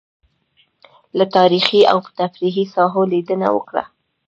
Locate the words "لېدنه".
3.11-3.47